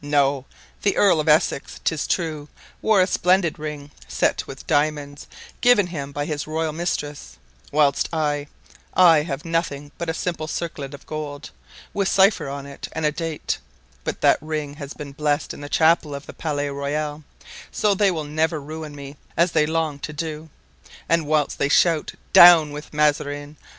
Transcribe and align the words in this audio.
No! 0.03 0.45
The 0.81 0.97
Earl 0.97 1.19
of 1.19 1.29
Essex, 1.29 1.79
'tis 1.83 2.07
true, 2.07 2.47
wore 2.81 3.01
a 3.01 3.05
splendid 3.05 3.59
ring, 3.59 3.91
set 4.07 4.47
with 4.47 4.65
diamonds, 4.65 5.27
given 5.61 5.85
him 5.85 6.11
by 6.11 6.25
his 6.25 6.47
royal 6.47 6.71
mistress, 6.73 7.37
whilst 7.71 8.09
I—I 8.11 9.21
have 9.21 9.45
nothing 9.45 9.91
but 9.99 10.09
a 10.09 10.15
simple 10.15 10.47
circlet 10.47 10.95
of 10.95 11.05
gold, 11.05 11.51
with 11.93 12.07
a 12.07 12.11
cipher 12.13 12.49
on 12.49 12.65
it 12.65 12.87
and 12.93 13.05
a 13.05 13.11
date; 13.11 13.59
but 14.03 14.21
that 14.21 14.41
ring 14.41 14.73
has 14.77 14.95
been 14.95 15.11
blessed 15.11 15.53
in 15.53 15.61
the 15.61 15.69
chapel 15.69 16.15
of 16.15 16.25
the 16.25 16.33
Palais 16.33 16.69
Royal,* 16.69 17.23
so 17.71 17.93
they 17.93 18.09
will 18.09 18.23
never 18.23 18.59
ruin 18.59 18.95
me, 18.95 19.17
as 19.37 19.51
they 19.51 19.67
long 19.67 19.99
to 19.99 20.11
do, 20.11 20.49
and 21.07 21.27
whilst 21.27 21.59
they 21.59 21.69
shout, 21.69 22.13
'Down 22.33 22.71
with 22.71 22.91
Mazarin! 22.91 23.55